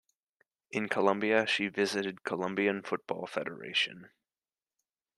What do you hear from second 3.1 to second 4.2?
Federation.